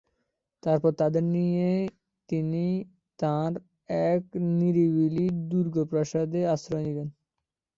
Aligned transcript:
তারপর 0.63 0.91
তাদের 0.93 1.23
নিয়ে 1.35 1.69
তিনি 2.29 2.65
তাঁর 3.19 3.51
এক 4.09 4.23
নিরিবিলি 4.53 5.27
দুর্গপ্রাসাদে 5.49 6.41
আশ্রয় 6.53 6.83
নিলেন। 6.87 7.07